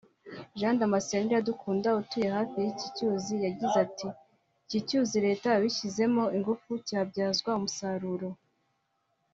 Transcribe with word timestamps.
Jean 0.57 0.75
Damascene 0.79 1.29
Iradukunda 1.29 1.89
utuye 2.01 2.27
hafi 2.35 2.55
y’iki 2.63 2.87
cyuzi 2.95 3.33
yagize 3.45 3.75
ati 3.85 4.07
“Iki 4.65 4.79
cyuzi 4.87 5.17
Leta 5.25 5.49
ibishyizemo 5.59 6.23
ingufu 6.37 6.71
cyabyazwa 6.87 7.49
umusaruro 7.59 8.29